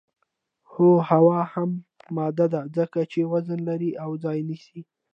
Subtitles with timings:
[0.71, 1.71] هو هوا هم
[2.15, 4.81] ماده ده ځکه چې وزن لري او ځای نیسي